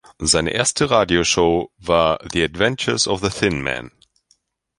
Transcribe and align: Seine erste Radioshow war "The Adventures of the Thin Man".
Seine 0.17 0.49
erste 0.49 0.89
Radioshow 0.89 1.69
war 1.77 2.17
"The 2.33 2.43
Adventures 2.43 3.07
of 3.07 3.21
the 3.21 3.29
Thin 3.29 3.61
Man". 3.61 3.91